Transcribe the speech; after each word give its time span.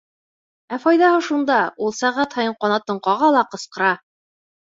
Ә 0.77 0.77
файҙаһы 0.85 1.19
шунда: 1.27 1.57
ул 1.87 1.93
сәғәт 1.97 2.33
һайын 2.39 2.55
ҡанатын 2.65 3.03
ҡаға 3.09 3.29
ла 3.37 3.45
ҡысҡыра. 3.53 3.93